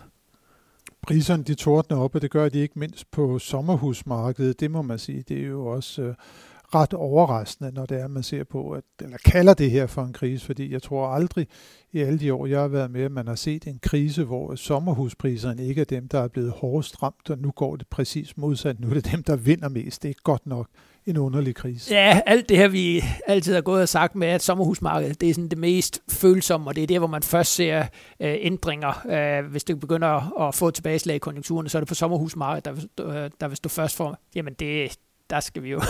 Priserne, 1.07 1.43
de 1.43 1.55
tordner 1.55 1.97
op, 1.97 2.15
og 2.15 2.21
det 2.21 2.31
gør 2.31 2.49
de 2.49 2.59
ikke 2.59 2.79
mindst 2.79 3.11
på 3.11 3.39
sommerhusmarkedet. 3.39 4.59
Det 4.59 4.71
må 4.71 4.81
man 4.81 4.99
sige, 4.99 5.23
det 5.27 5.37
er 5.37 5.47
jo 5.47 5.65
også... 5.65 6.01
Øh 6.01 6.15
ret 6.75 6.93
overraskende, 6.93 7.71
når 7.71 7.85
det 7.85 8.01
er, 8.01 8.07
man 8.07 8.23
ser 8.23 8.43
på, 8.43 8.71
at, 8.71 8.83
eller 9.01 9.17
kalder 9.25 9.53
det 9.53 9.71
her 9.71 9.87
for 9.87 10.01
en 10.01 10.13
krise, 10.13 10.45
fordi 10.45 10.73
jeg 10.73 10.81
tror 10.81 11.07
aldrig 11.07 11.47
i 11.91 11.99
alle 11.99 12.19
de 12.19 12.33
år, 12.33 12.45
jeg 12.45 12.59
har 12.59 12.67
været 12.67 12.91
med, 12.91 13.01
at 13.01 13.11
man 13.11 13.27
har 13.27 13.35
set 13.35 13.67
en 13.67 13.79
krise, 13.81 14.23
hvor 14.23 14.55
sommerhuspriserne 14.55 15.65
ikke 15.65 15.81
er 15.81 15.85
dem, 15.85 16.07
der 16.07 16.19
er 16.19 16.27
blevet 16.27 16.51
hårdest 16.51 17.03
ramt, 17.03 17.29
og 17.29 17.37
nu 17.37 17.51
går 17.51 17.75
det 17.75 17.87
præcis 17.87 18.37
modsat. 18.37 18.79
Nu 18.79 18.89
er 18.89 18.93
det 18.93 19.11
dem, 19.11 19.23
der 19.23 19.35
vinder 19.35 19.69
mest. 19.69 20.03
Det 20.03 20.09
er 20.09 20.13
godt 20.23 20.45
nok 20.45 20.67
en 21.05 21.17
underlig 21.17 21.55
krise. 21.55 21.93
Ja, 21.93 22.21
alt 22.25 22.49
det 22.49 22.57
her, 22.57 22.67
vi 22.67 23.03
altid 23.27 23.53
har 23.53 23.61
gået 23.61 23.81
og 23.81 23.89
sagt 23.89 24.15
med, 24.15 24.27
at 24.27 24.41
sommerhusmarkedet, 24.41 25.21
det 25.21 25.29
er 25.29 25.33
sådan 25.33 25.49
det 25.49 25.57
mest 25.57 26.01
følsomme, 26.09 26.69
og 26.69 26.75
det 26.75 26.83
er 26.83 26.87
der, 26.87 26.99
hvor 26.99 27.07
man 27.07 27.23
først 27.23 27.55
ser 27.55 27.81
øh, 28.19 28.35
ændringer. 28.39 29.07
Øh, 29.09 29.51
hvis 29.51 29.63
det 29.63 29.79
begynder 29.79 30.39
at 30.47 30.55
få 30.55 30.71
tilbageslag 30.71 31.15
i 31.15 31.19
konjunkturerne, 31.19 31.69
så 31.69 31.77
er 31.77 31.79
det 31.79 31.87
på 31.87 31.95
sommerhusmarkedet, 31.95 32.87
der, 32.97 33.07
øh, 33.07 33.29
der 33.41 33.47
vil 33.47 33.57
stå 33.57 33.69
først 33.69 33.95
for. 33.95 34.19
Jamen, 34.35 34.53
det, 34.53 34.97
der 35.29 35.39
skal 35.39 35.63
vi 35.63 35.69
jo 35.69 35.81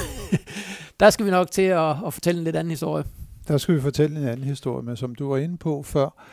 der 1.00 1.10
skal 1.10 1.26
vi 1.26 1.32
nok 1.32 1.52
til 1.52 1.62
at, 1.62 1.96
at 2.06 2.14
fortælle 2.14 2.38
en 2.38 2.44
lidt 2.44 2.56
anden 2.56 2.72
historie. 2.72 3.04
Der 3.48 3.58
skal 3.58 3.76
vi 3.76 3.82
fortælle 3.82 4.20
en 4.20 4.28
anden 4.28 4.46
historie, 4.46 4.84
men 4.84 4.98
som 4.98 5.16
du 5.16 5.30
var 5.30 5.38
inde 5.38 5.58
på 5.58 5.84
før, 5.84 6.24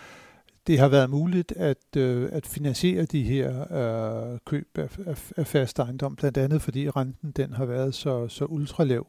det 0.66 0.78
har 0.78 0.88
været 0.88 1.10
muligt 1.10 1.52
at, 1.52 1.96
øh, 1.96 2.28
at 2.32 2.46
finansiere 2.46 3.04
de 3.04 3.22
her 3.22 3.72
øh, 3.72 4.38
køb 4.46 4.78
af, 4.78 4.98
af, 5.06 5.32
af 5.36 5.46
fast 5.46 5.78
ejendom, 5.78 6.16
blandt 6.16 6.38
andet 6.38 6.62
fordi 6.62 6.90
renten 6.90 7.30
den 7.30 7.52
har 7.52 7.64
været 7.64 7.94
så, 7.94 8.28
så 8.28 8.44
ultralav. 8.44 9.06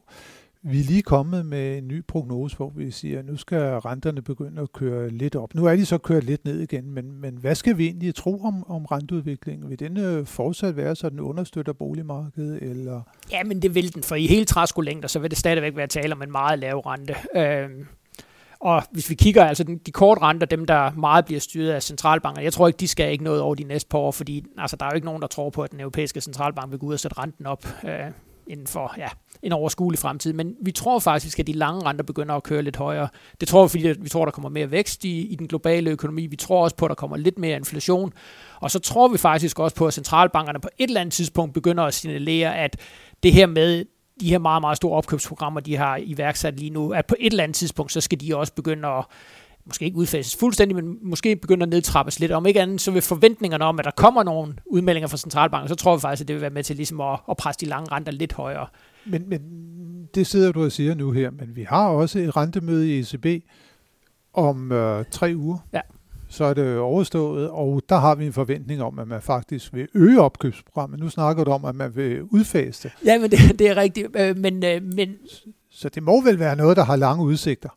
Vi 0.70 0.80
er 0.80 0.84
lige 0.84 1.02
kommet 1.02 1.46
med 1.46 1.78
en 1.78 1.88
ny 1.88 2.04
prognose, 2.08 2.56
hvor 2.56 2.72
vi 2.76 2.90
siger, 2.90 3.18
at 3.18 3.26
nu 3.26 3.36
skal 3.36 3.58
renterne 3.58 4.22
begynde 4.22 4.62
at 4.62 4.72
køre 4.72 5.08
lidt 5.08 5.36
op. 5.36 5.54
Nu 5.54 5.64
er 5.64 5.76
de 5.76 5.86
så 5.86 5.98
kørt 5.98 6.24
lidt 6.24 6.44
ned 6.44 6.60
igen, 6.60 6.90
men, 6.90 7.20
men 7.20 7.36
hvad 7.36 7.54
skal 7.54 7.78
vi 7.78 7.86
egentlig 7.86 8.14
tro 8.14 8.40
om, 8.44 8.70
om 8.70 8.84
renteudviklingen? 8.84 9.70
Vil 9.70 9.78
den 9.78 9.96
øh, 9.96 10.26
fortsat 10.26 10.76
være, 10.76 10.96
så 10.96 11.08
den 11.08 11.20
understøtter 11.20 11.72
boligmarkedet? 11.72 12.62
Eller? 12.62 13.00
Ja, 13.30 13.44
men 13.44 13.62
det 13.62 13.74
vil 13.74 13.94
den, 13.94 14.02
for 14.02 14.14
i 14.14 14.26
hele 14.26 14.44
træskolængder, 14.44 15.08
så 15.08 15.18
vil 15.18 15.30
det 15.30 15.38
stadigvæk 15.38 15.76
være 15.76 15.86
tale 15.86 16.14
om 16.14 16.22
en 16.22 16.32
meget 16.32 16.58
lav 16.58 16.78
rente. 16.78 17.14
Øh, 17.36 17.86
og 18.60 18.82
hvis 18.90 19.10
vi 19.10 19.14
kigger, 19.14 19.44
altså 19.44 19.64
de 19.86 19.92
korte 19.92 20.20
renter, 20.20 20.46
dem 20.46 20.64
der 20.64 20.90
meget 20.90 21.24
bliver 21.24 21.40
styret 21.40 21.70
af 21.70 21.82
centralbanker, 21.82 22.42
jeg 22.42 22.52
tror 22.52 22.66
ikke, 22.66 22.78
de 22.78 22.88
skal 22.88 23.12
ikke 23.12 23.24
noget 23.24 23.40
over 23.40 23.54
de 23.54 23.64
næste 23.64 23.88
par 23.88 23.98
år, 23.98 24.10
fordi 24.10 24.44
altså, 24.58 24.76
der 24.76 24.86
er 24.86 24.90
jo 24.90 24.94
ikke 24.94 25.06
nogen, 25.06 25.22
der 25.22 25.28
tror 25.28 25.50
på, 25.50 25.62
at 25.62 25.70
den 25.70 25.80
europæiske 25.80 26.20
centralbank 26.20 26.70
vil 26.70 26.78
gå 26.78 26.86
ud 26.86 26.92
og 26.92 27.00
sætte 27.00 27.18
renten 27.18 27.46
op. 27.46 27.66
Øh, 27.84 28.10
inden 28.48 28.66
for 28.66 28.94
ja, 28.98 29.08
en 29.42 29.52
overskuelig 29.52 29.98
fremtid. 29.98 30.32
Men 30.32 30.54
vi 30.62 30.72
tror 30.72 30.98
faktisk, 30.98 31.38
at 31.38 31.46
de 31.46 31.52
lange 31.52 31.84
renter 31.84 32.04
begynder 32.04 32.34
at 32.34 32.42
køre 32.42 32.62
lidt 32.62 32.76
højere. 32.76 33.08
Det 33.40 33.48
tror 33.48 33.62
vi, 33.62 33.68
fordi 33.68 33.94
vi 33.98 34.08
tror, 34.08 34.24
der 34.24 34.32
kommer 34.32 34.48
mere 34.48 34.70
vækst 34.70 35.04
i, 35.04 35.26
i 35.26 35.34
den 35.34 35.48
globale 35.48 35.90
økonomi. 35.90 36.26
Vi 36.26 36.36
tror 36.36 36.64
også 36.64 36.76
på, 36.76 36.84
at 36.84 36.88
der 36.88 36.94
kommer 36.94 37.16
lidt 37.16 37.38
mere 37.38 37.56
inflation. 37.56 38.12
Og 38.60 38.70
så 38.70 38.78
tror 38.78 39.08
vi 39.08 39.18
faktisk 39.18 39.58
også 39.58 39.76
på, 39.76 39.86
at 39.86 39.94
centralbankerne 39.94 40.60
på 40.60 40.68
et 40.78 40.88
eller 40.88 41.00
andet 41.00 41.12
tidspunkt 41.12 41.54
begynder 41.54 41.84
at 41.84 41.94
signalere, 41.94 42.56
at 42.56 42.76
det 43.22 43.32
her 43.32 43.46
med 43.46 43.84
de 44.20 44.30
her 44.30 44.38
meget, 44.38 44.60
meget 44.60 44.76
store 44.76 44.96
opkøbsprogrammer, 44.96 45.60
de 45.60 45.76
har 45.76 45.96
iværksat 46.02 46.58
lige 46.58 46.70
nu, 46.70 46.92
at 46.92 47.06
på 47.06 47.14
et 47.18 47.30
eller 47.30 47.44
andet 47.44 47.56
tidspunkt, 47.56 47.92
så 47.92 48.00
skal 48.00 48.20
de 48.20 48.36
også 48.36 48.54
begynde 48.54 48.88
at 48.88 49.04
måske 49.68 49.84
ikke 49.84 49.96
udfases 49.96 50.36
fuldstændig, 50.36 50.76
men 50.76 50.98
måske 51.02 51.36
begynder 51.36 51.66
at 51.66 51.70
nedtrappes 51.70 52.20
lidt. 52.20 52.32
Om 52.32 52.46
ikke 52.46 52.60
andet, 52.60 52.80
så 52.80 52.90
vil 52.90 53.02
forventningerne 53.02 53.64
om, 53.64 53.78
at 53.78 53.84
der 53.84 53.90
kommer 53.90 54.22
nogle 54.22 54.54
udmeldinger 54.66 55.08
fra 55.08 55.16
centralbanken, 55.16 55.68
så 55.68 55.74
tror 55.74 55.96
vi 55.96 56.00
faktisk, 56.00 56.20
at 56.20 56.28
det 56.28 56.34
vil 56.34 56.40
være 56.40 56.50
med 56.50 56.64
til 56.64 56.76
ligesom 56.76 57.00
at, 57.00 57.18
at 57.30 57.36
presse 57.36 57.60
de 57.60 57.66
lange 57.66 57.92
renter 57.92 58.12
lidt 58.12 58.32
højere. 58.32 58.66
Men, 59.06 59.28
men 59.28 59.40
det 60.14 60.26
sidder 60.26 60.52
du 60.52 60.64
og 60.64 60.72
siger 60.72 60.94
nu 60.94 61.10
her, 61.10 61.30
men 61.30 61.56
vi 61.56 61.62
har 61.62 61.88
også 61.88 62.18
et 62.18 62.36
rentemøde 62.36 62.96
i 62.96 62.98
ECB 62.98 63.44
om 64.34 64.72
øh, 64.72 65.04
tre 65.10 65.32
uger. 65.36 65.58
Ja. 65.72 65.80
Så 66.28 66.44
er 66.44 66.54
det 66.54 66.78
overstået, 66.78 67.50
og 67.50 67.82
der 67.88 67.96
har 67.96 68.14
vi 68.14 68.26
en 68.26 68.32
forventning 68.32 68.82
om, 68.82 68.98
at 68.98 69.08
man 69.08 69.22
faktisk 69.22 69.74
vil 69.74 69.88
øge 69.94 70.20
opkøbsprogrammet. 70.20 71.00
Nu 71.00 71.08
snakker 71.08 71.44
du 71.44 71.50
om, 71.50 71.64
at 71.64 71.74
man 71.74 71.96
vil 71.96 72.22
udfase 72.22 72.88
det. 72.88 72.92
Ja, 73.04 73.18
men 73.18 73.30
det, 73.30 73.58
det 73.58 73.68
er 73.68 73.76
rigtigt. 73.76 74.16
Øh, 74.16 74.36
men, 74.36 74.64
øh, 74.64 74.82
men 74.82 75.14
så 75.70 75.88
det 75.88 76.02
må 76.02 76.22
vel 76.22 76.38
være 76.38 76.56
noget, 76.56 76.76
der 76.76 76.84
har 76.84 76.96
lange 76.96 77.24
udsigter. 77.24 77.68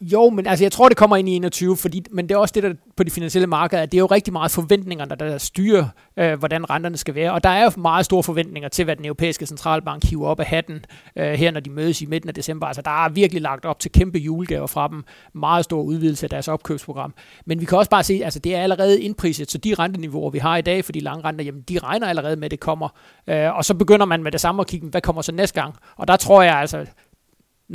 Jo, 0.00 0.30
men 0.30 0.46
altså, 0.46 0.64
jeg 0.64 0.72
tror, 0.72 0.88
det 0.88 0.96
kommer 0.96 1.16
ind 1.16 1.28
i 1.28 1.32
21, 1.32 1.76
fordi, 1.76 2.02
men 2.10 2.28
det 2.28 2.34
er 2.34 2.38
også 2.38 2.52
det, 2.54 2.62
der 2.62 2.74
på 2.96 3.02
de 3.02 3.10
finansielle 3.10 3.46
markeder, 3.46 3.82
at 3.82 3.92
det 3.92 3.98
er 3.98 4.00
jo 4.00 4.06
rigtig 4.06 4.32
meget 4.32 4.50
forventninger, 4.50 5.04
der, 5.04 5.14
der 5.14 5.38
styrer, 5.38 5.88
øh, 6.16 6.38
hvordan 6.38 6.70
renterne 6.70 6.96
skal 6.96 7.14
være. 7.14 7.32
Og 7.32 7.44
der 7.44 7.50
er 7.50 7.64
jo 7.64 7.70
meget 7.76 8.04
store 8.04 8.22
forventninger 8.22 8.68
til, 8.68 8.84
hvad 8.84 8.96
den 8.96 9.04
europæiske 9.04 9.46
centralbank 9.46 10.04
hiver 10.04 10.28
op 10.28 10.40
af 10.40 10.46
hatten 10.46 10.84
øh, 11.16 11.32
her, 11.32 11.50
når 11.50 11.60
de 11.60 11.70
mødes 11.70 12.02
i 12.02 12.06
midten 12.06 12.28
af 12.28 12.34
december. 12.34 12.66
Altså, 12.66 12.82
der 12.82 13.04
er 13.04 13.08
virkelig 13.08 13.42
lagt 13.42 13.64
op 13.64 13.78
til 13.78 13.92
kæmpe 13.92 14.18
julegaver 14.18 14.66
fra 14.66 14.88
dem. 14.88 15.04
Meget 15.34 15.64
stor 15.64 15.82
udvidelse 15.82 16.26
af 16.26 16.30
deres 16.30 16.48
opkøbsprogram. 16.48 17.14
Men 17.46 17.60
vi 17.60 17.64
kan 17.64 17.78
også 17.78 17.90
bare 17.90 18.02
se, 18.02 18.20
altså, 18.24 18.38
det 18.38 18.54
er 18.54 18.62
allerede 18.62 19.02
indpriset, 19.02 19.50
så 19.50 19.58
de 19.58 19.74
renteniveauer, 19.74 20.30
vi 20.30 20.38
har 20.38 20.56
i 20.56 20.62
dag 20.62 20.84
for 20.84 20.92
de 20.92 21.00
lange 21.00 21.24
renter, 21.24 21.44
jamen, 21.44 21.62
de 21.62 21.78
regner 21.78 22.06
allerede 22.06 22.36
med, 22.36 22.44
at 22.44 22.50
det 22.50 22.60
kommer. 22.60 22.88
Øh, 23.26 23.56
og 23.56 23.64
så 23.64 23.74
begynder 23.74 24.06
man 24.06 24.22
med 24.22 24.32
det 24.32 24.40
samme 24.40 24.60
at 24.60 24.66
kigge, 24.66 24.86
hvad 24.86 25.00
kommer 25.00 25.22
så 25.22 25.32
næste 25.32 25.60
gang? 25.60 25.74
Og 25.96 26.08
der 26.08 26.16
tror 26.16 26.42
jeg 26.42 26.54
altså, 26.54 26.86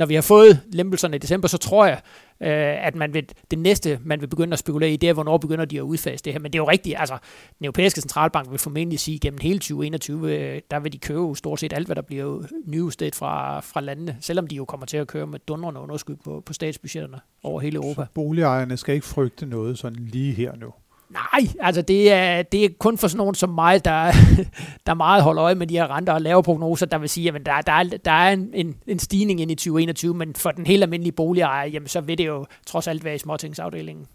når 0.00 0.06
vi 0.06 0.14
har 0.14 0.22
fået 0.22 0.60
lempelserne 0.72 1.16
i 1.16 1.18
december, 1.18 1.48
så 1.48 1.58
tror 1.58 1.86
jeg, 1.86 2.00
øh, 2.40 2.86
at 2.86 2.94
man 2.94 3.14
vil, 3.14 3.28
det 3.50 3.58
næste, 3.58 3.98
man 4.04 4.20
vil 4.20 4.26
begynde 4.26 4.52
at 4.52 4.58
spekulere 4.58 4.90
i, 4.90 4.96
det 4.96 5.08
er, 5.08 5.12
hvornår 5.12 5.38
begynder 5.38 5.64
de 5.64 5.76
at 5.76 5.82
udfase 5.82 6.24
det 6.24 6.32
her. 6.32 6.40
Men 6.40 6.52
det 6.52 6.58
er 6.58 6.62
jo 6.62 6.68
rigtigt, 6.68 6.96
altså 6.98 7.18
den 7.58 7.64
europæiske 7.64 8.00
centralbank 8.00 8.50
vil 8.50 8.58
formentlig 8.58 9.00
sige, 9.00 9.14
at 9.14 9.20
gennem 9.20 9.38
hele 9.42 9.58
2021, 9.58 10.36
øh, 10.36 10.60
der 10.70 10.80
vil 10.80 10.92
de 10.92 10.98
købe 10.98 11.36
stort 11.36 11.60
set 11.60 11.72
alt, 11.72 11.88
hvad 11.88 11.96
der 11.96 12.02
bliver 12.02 12.42
nyudstedt 12.64 13.14
fra, 13.14 13.60
fra 13.60 13.80
landene, 13.80 14.16
selvom 14.20 14.46
de 14.46 14.56
jo 14.56 14.64
kommer 14.64 14.86
til 14.86 14.96
at 14.96 15.06
køre 15.06 15.26
med 15.26 15.38
dundrende 15.38 15.80
underskud 15.80 16.16
på, 16.16 16.42
på 16.46 16.52
statsbudgetterne 16.52 17.20
over 17.42 17.60
hele 17.60 17.76
Europa. 17.76 18.02
Så 18.02 18.12
boligejerne 18.14 18.76
skal 18.76 18.94
ikke 18.94 19.06
frygte 19.06 19.46
noget 19.46 19.78
sådan 19.78 19.98
lige 20.12 20.32
her 20.32 20.56
nu. 20.56 20.72
Nej, 21.10 21.48
altså 21.60 21.82
det 21.82 22.12
er, 22.12 22.42
det 22.42 22.64
er 22.64 22.68
kun 22.78 22.98
for 22.98 23.08
sådan 23.08 23.18
nogen 23.18 23.34
som 23.34 23.50
mig, 23.50 23.84
der, 23.84 24.12
der 24.86 24.94
meget 24.94 25.22
holder 25.22 25.44
øje 25.44 25.54
med 25.54 25.66
de 25.66 25.74
her 25.74 25.96
renter 25.96 26.12
og 26.12 26.22
laver 26.22 26.42
prognoser, 26.42 26.86
der 26.86 26.98
vil 26.98 27.08
sige, 27.08 27.34
at 27.34 27.46
der, 27.46 27.60
der, 27.60 27.72
er, 27.72 27.82
der 28.04 28.10
er 28.10 28.32
en, 28.32 28.50
en, 28.54 28.76
en 28.86 28.98
stigning 28.98 29.40
ind 29.40 29.50
i 29.50 29.54
2021, 29.54 30.14
men 30.14 30.34
for 30.34 30.50
den 30.50 30.66
helt 30.66 30.82
almindelige 30.82 31.12
boligejer, 31.12 31.66
jamen, 31.66 31.88
så 31.88 32.00
vil 32.00 32.18
det 32.18 32.26
jo 32.26 32.46
trods 32.66 32.88
alt 32.88 33.04
være 33.04 33.14
i 33.14 33.18
småtingsafdelingen. 33.18 34.06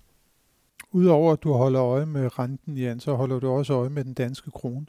Udover 0.92 1.34
at 1.34 1.44
du 1.44 1.54
holder 1.54 1.84
øje 1.84 2.06
med 2.06 2.40
renten, 2.40 2.78
Jan, 2.78 3.00
så 3.00 3.14
holder 3.14 3.40
du 3.40 3.50
også 3.50 3.74
øje 3.74 3.90
med 3.90 4.04
den 4.04 4.14
danske 4.14 4.52
krone. 4.52 4.86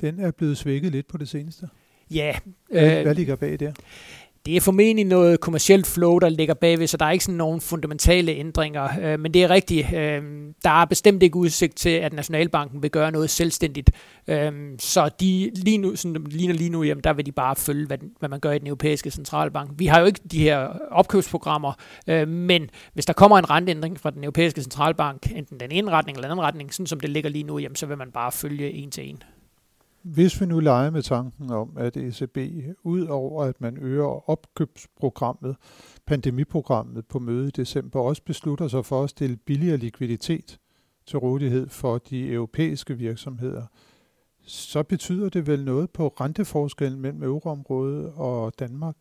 Den 0.00 0.20
er 0.20 0.30
blevet 0.30 0.58
svækket 0.58 0.92
lidt 0.92 1.06
på 1.06 1.18
det 1.18 1.28
seneste. 1.28 1.68
Ja. 2.10 2.36
Øh, 2.70 2.82
hvad, 2.82 3.02
hvad 3.02 3.14
ligger 3.14 3.36
bag 3.36 3.60
der? 3.60 3.72
Det 4.46 4.56
er 4.56 4.60
formentlig 4.60 5.04
noget 5.04 5.40
kommercielt 5.40 5.86
flow, 5.86 6.18
der 6.18 6.28
ligger 6.28 6.54
bagved, 6.54 6.86
så 6.86 6.96
der 6.96 7.06
er 7.06 7.10
ikke 7.10 7.24
sådan 7.24 7.36
nogen 7.36 7.60
fundamentale 7.60 8.32
ændringer. 8.32 8.88
Øh, 9.02 9.20
men 9.20 9.34
det 9.34 9.42
er 9.42 9.50
rigtigt. 9.50 9.86
Øh, 9.94 10.22
der 10.64 10.70
er 10.70 10.84
bestemt 10.84 11.22
ikke 11.22 11.36
udsigt 11.36 11.76
til, 11.76 11.90
at 11.90 12.12
Nationalbanken 12.12 12.82
vil 12.82 12.90
gøre 12.90 13.12
noget 13.12 13.30
selvstændigt. 13.30 13.90
Øh, 14.28 14.52
så 14.78 15.10
de 15.20 15.50
lige 15.54 15.78
nu, 15.78 15.96
sådan, 15.96 16.24
ligner 16.30 16.54
lige 16.54 16.70
nu, 16.70 16.82
jamen, 16.82 17.04
der 17.04 17.12
vil 17.12 17.26
de 17.26 17.32
bare 17.32 17.56
følge, 17.56 17.86
hvad, 17.86 17.98
hvad 18.18 18.28
man 18.28 18.40
gør 18.40 18.52
i 18.52 18.58
den 18.58 18.66
europæiske 18.66 19.10
centralbank. 19.10 19.70
Vi 19.76 19.86
har 19.86 20.00
jo 20.00 20.06
ikke 20.06 20.20
de 20.30 20.38
her 20.38 20.68
opkøbsprogrammer, 20.90 21.72
øh, 22.06 22.28
men 22.28 22.70
hvis 22.92 23.06
der 23.06 23.12
kommer 23.12 23.38
en 23.38 23.50
renteændring 23.50 24.00
fra 24.00 24.10
den 24.10 24.24
europæiske 24.24 24.62
centralbank, 24.62 25.26
enten 25.36 25.60
den 25.60 25.72
ene 25.72 25.90
retning 25.90 26.16
eller 26.18 26.28
den 26.28 26.32
anden 26.32 26.46
retning, 26.46 26.74
sådan 26.74 26.86
som 26.86 27.00
det 27.00 27.10
ligger 27.10 27.30
lige 27.30 27.44
nu, 27.44 27.58
jamen, 27.58 27.76
så 27.76 27.86
vil 27.86 27.98
man 27.98 28.10
bare 28.10 28.32
følge 28.32 28.72
en 28.72 28.90
til 28.90 29.08
en. 29.08 29.22
Hvis 30.06 30.40
vi 30.40 30.46
nu 30.46 30.60
leger 30.60 30.90
med 30.90 31.02
tanken 31.02 31.50
om, 31.50 31.76
at 31.76 31.96
ECB, 31.96 32.38
ud 32.82 33.06
over 33.06 33.44
at 33.44 33.60
man 33.60 33.76
øger 33.76 34.30
opkøbsprogrammet, 34.30 35.56
pandemiprogrammet 36.06 37.06
på 37.06 37.18
møde 37.18 37.48
i 37.48 37.50
december, 37.50 38.00
også 38.00 38.22
beslutter 38.22 38.68
sig 38.68 38.84
for 38.84 39.02
at 39.02 39.10
stille 39.10 39.36
billigere 39.36 39.76
likviditet 39.76 40.58
til 41.06 41.18
rådighed 41.18 41.68
for 41.68 41.98
de 41.98 42.32
europæiske 42.32 42.98
virksomheder, 42.98 43.66
så 44.42 44.82
betyder 44.82 45.28
det 45.28 45.46
vel 45.46 45.64
noget 45.64 45.90
på 45.90 46.08
renteforskellen 46.08 47.00
mellem 47.00 47.22
euroområdet 47.22 48.12
og 48.14 48.52
Danmark. 48.58 48.96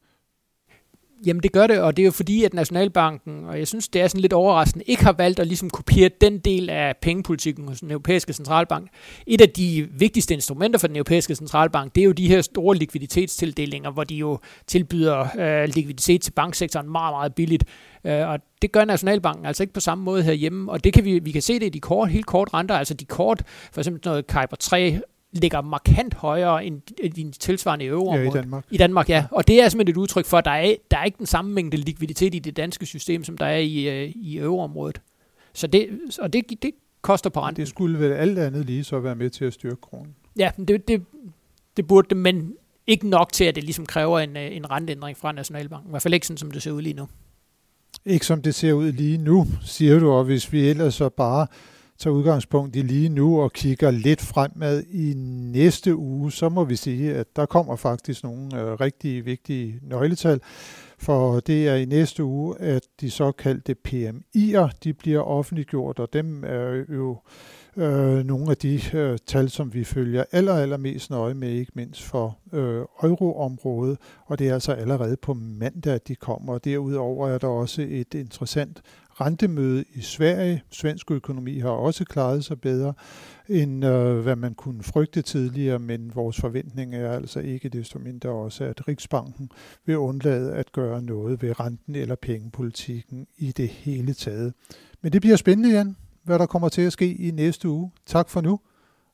Jamen 1.25 1.43
det 1.43 1.51
gør 1.51 1.67
det, 1.67 1.79
og 1.79 1.97
det 1.97 2.03
er 2.03 2.05
jo 2.05 2.11
fordi, 2.11 2.43
at 2.43 2.53
Nationalbanken, 2.53 3.45
og 3.45 3.59
jeg 3.59 3.67
synes, 3.67 3.87
det 3.87 4.01
er 4.01 4.07
sådan 4.07 4.21
lidt 4.21 4.33
overraskende, 4.33 4.85
ikke 4.87 5.03
har 5.03 5.13
valgt 5.13 5.39
at 5.39 5.47
ligesom 5.47 5.69
kopiere 5.69 6.09
den 6.21 6.39
del 6.39 6.69
af 6.69 6.97
pengepolitikken 7.01 7.67
hos 7.67 7.79
den 7.79 7.91
europæiske 7.91 8.33
centralbank. 8.33 8.89
Et 9.27 9.41
af 9.41 9.49
de 9.49 9.87
vigtigste 9.91 10.33
instrumenter 10.33 10.79
for 10.79 10.87
den 10.87 10.95
europæiske 10.95 11.35
centralbank, 11.35 11.95
det 11.95 12.01
er 12.01 12.05
jo 12.05 12.11
de 12.11 12.27
her 12.27 12.41
store 12.41 12.75
likviditetstildelinger, 12.75 13.91
hvor 13.91 14.03
de 14.03 14.15
jo 14.15 14.39
tilbyder 14.67 15.27
øh, 15.39 15.69
likviditet 15.75 16.21
til 16.21 16.31
banksektoren 16.31 16.91
meget, 16.91 17.13
meget 17.13 17.35
billigt. 17.35 17.63
Øh, 18.05 18.29
og 18.29 18.39
det 18.61 18.71
gør 18.71 18.85
Nationalbanken 18.85 19.45
altså 19.45 19.63
ikke 19.63 19.73
på 19.73 19.79
samme 19.79 20.03
måde 20.03 20.23
herhjemme, 20.23 20.71
og 20.71 20.83
det 20.83 20.93
kan 20.93 21.05
vi, 21.05 21.19
vi 21.19 21.31
kan 21.31 21.41
se 21.41 21.59
det 21.59 21.65
i 21.65 21.69
de 21.69 21.79
kort, 21.79 22.09
helt 22.09 22.25
kort 22.25 22.53
renter, 22.53 22.75
altså 22.75 22.93
de 22.93 23.05
kort, 23.05 23.43
for 23.71 23.81
eksempel 23.81 24.01
noget 24.05 24.27
Kyber 24.27 24.55
3 24.59 24.99
ligger 25.35 25.61
markant 25.61 26.13
højere 26.13 26.65
end 26.65 26.81
de 27.15 27.31
tilsvarende 27.31 27.85
euroområde. 27.85 28.21
Ja, 28.21 28.29
i 28.29 28.33
Danmark. 28.33 28.65
I 28.71 28.77
Danmark, 28.77 29.09
ja. 29.09 29.25
Og 29.31 29.47
det 29.47 29.61
er 29.61 29.69
simpelthen 29.69 29.93
et 29.93 29.97
udtryk 29.97 30.25
for, 30.25 30.37
at 30.37 30.45
der 30.45 30.51
er, 30.51 30.75
der 30.91 30.97
er 30.97 31.03
ikke 31.03 31.17
den 31.17 31.25
samme 31.25 31.51
mængde 31.51 31.77
likviditet 31.77 32.35
i 32.35 32.39
det 32.39 32.57
danske 32.57 32.85
system, 32.85 33.23
som 33.23 33.37
der 33.37 33.45
er 33.45 33.57
i, 33.57 33.89
øh, 33.89 34.11
i 34.15 34.37
euroområdet. 34.37 35.01
Så 35.53 35.67
det, 35.67 35.89
og 36.19 36.33
det, 36.33 36.63
det 36.63 36.71
koster 37.01 37.29
på 37.29 37.39
renten. 37.39 37.61
Det 37.61 37.69
skulle 37.69 37.99
vel 37.99 38.11
alt 38.11 38.39
andet 38.39 38.65
lige 38.65 38.83
så 38.83 38.99
være 38.99 39.15
med 39.15 39.29
til 39.29 39.45
at 39.45 39.53
styrke 39.53 39.81
kronen. 39.81 40.15
Ja, 40.37 40.51
det, 40.67 40.87
det, 40.87 41.03
det 41.77 41.87
burde 41.87 42.09
det, 42.09 42.17
men 42.17 42.53
ikke 42.87 43.09
nok 43.09 43.33
til, 43.33 43.43
at 43.43 43.55
det 43.55 43.63
ligesom 43.63 43.85
kræver 43.85 44.19
en, 44.19 44.37
øh, 44.37 44.55
en 44.55 44.71
renteændring 44.71 45.17
fra 45.17 45.31
Nationalbanken. 45.31 45.89
I 45.89 45.91
hvert 45.91 46.01
fald 46.01 46.13
ikke 46.13 46.27
sådan, 46.27 46.37
som 46.37 46.51
det 46.51 46.61
ser 46.63 46.71
ud 46.71 46.81
lige 46.81 46.93
nu. 46.93 47.07
Ikke 48.05 48.25
som 48.25 48.41
det 48.41 48.55
ser 48.55 48.73
ud 48.73 48.91
lige 48.91 49.17
nu, 49.17 49.47
siger 49.61 49.99
du, 49.99 50.11
og 50.11 50.23
hvis 50.23 50.53
vi 50.53 50.69
ellers 50.69 50.93
så 50.93 51.09
bare 51.09 51.47
tager 51.99 52.13
udgangspunkt 52.13 52.75
i 52.75 52.81
lige 52.81 53.09
nu 53.09 53.41
og 53.41 53.53
kigger 53.53 53.91
lidt 53.91 54.21
fremad 54.21 54.83
i 54.83 55.13
næste 55.53 55.95
uge, 55.95 56.31
så 56.31 56.49
må 56.49 56.63
vi 56.63 56.75
sige, 56.75 57.15
at 57.15 57.35
der 57.35 57.45
kommer 57.45 57.75
faktisk 57.75 58.23
nogle 58.23 58.61
øh, 58.61 58.73
rigtig 58.73 59.25
vigtige 59.25 59.79
nøgletal. 59.81 60.41
For 60.97 61.39
det 61.39 61.67
er 61.67 61.75
i 61.75 61.85
næste 61.85 62.23
uge, 62.23 62.59
at 62.59 62.83
de 63.01 63.11
såkaldte 63.11 63.75
PMI'er, 63.87 64.69
de 64.83 64.93
bliver 64.93 65.19
offentliggjort, 65.19 65.99
og 65.99 66.13
dem 66.13 66.43
er 66.43 66.83
jo 66.89 67.17
øh, 67.77 68.25
nogle 68.25 68.51
af 68.51 68.57
de 68.57 68.81
øh, 68.93 69.17
tal, 69.27 69.49
som 69.49 69.73
vi 69.73 69.83
følger 69.83 70.23
aller, 70.31 70.53
allermest 70.53 71.09
nøje 71.09 71.33
med, 71.33 71.49
ikke 71.49 71.71
mindst 71.75 72.03
for 72.03 72.37
øh, 72.53 72.81
euroområdet, 73.03 73.97
og 74.25 74.39
det 74.39 74.49
er 74.49 74.53
altså 74.53 74.71
allerede 74.71 75.17
på 75.17 75.33
mandag, 75.33 75.93
at 75.93 76.07
de 76.07 76.15
kommer. 76.15 76.53
Og 76.53 76.65
derudover 76.65 77.29
er 77.29 77.37
der 77.37 77.47
også 77.47 77.81
et 77.89 78.13
interessant 78.13 78.81
rentemøde 79.21 79.85
i 79.93 80.01
Sverige. 80.01 80.63
Svensk 80.71 81.11
økonomi 81.11 81.59
har 81.59 81.69
også 81.69 82.05
klaret 82.05 82.45
sig 82.45 82.61
bedre 82.61 82.93
end 83.49 83.85
øh, 83.85 84.19
hvad 84.19 84.35
man 84.35 84.53
kunne 84.53 84.83
frygte 84.83 85.21
tidligere, 85.21 85.79
men 85.79 86.15
vores 86.15 86.39
forventning 86.39 86.95
er 86.95 87.11
altså 87.11 87.39
ikke 87.39 87.69
desto 87.69 87.99
mindre 87.99 88.29
også, 88.29 88.63
at 88.63 88.87
Riksbanken 88.87 89.49
vil 89.85 89.97
undlade 89.97 90.53
at 90.53 90.71
gøre 90.71 91.01
noget 91.01 91.41
ved 91.41 91.59
renten 91.59 91.95
eller 91.95 92.15
pengepolitikken 92.15 93.27
i 93.37 93.51
det 93.51 93.67
hele 93.69 94.13
taget. 94.13 94.53
Men 95.01 95.13
det 95.13 95.21
bliver 95.21 95.35
spændende, 95.35 95.71
Jan, 95.71 95.95
hvad 96.23 96.39
der 96.39 96.45
kommer 96.45 96.69
til 96.69 96.81
at 96.81 96.93
ske 96.93 97.13
i 97.13 97.31
næste 97.31 97.69
uge. 97.69 97.91
Tak 98.05 98.29
for 98.29 98.41
nu. 98.41 98.59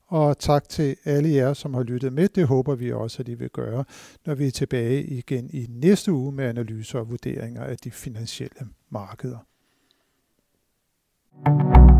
Og 0.07 0.39
tak 0.39 0.69
til 0.69 0.95
alle 1.05 1.29
jer, 1.29 1.53
som 1.53 1.73
har 1.73 1.83
lyttet 1.83 2.13
med. 2.13 2.27
Det 2.27 2.47
håber 2.47 2.75
vi 2.75 2.91
også, 2.91 3.21
at 3.21 3.27
I 3.27 3.33
vil 3.33 3.49
gøre, 3.49 3.83
når 4.25 4.35
vi 4.35 4.47
er 4.47 4.51
tilbage 4.51 5.03
igen 5.03 5.49
i 5.53 5.65
næste 5.69 6.11
uge 6.11 6.31
med 6.31 6.45
analyser 6.45 6.99
og 6.99 7.09
vurderinger 7.09 7.63
af 7.63 7.77
de 7.77 7.91
finansielle 7.91 8.67
markeder. 8.89 9.37
Thank 11.33 11.75
you. 11.75 11.90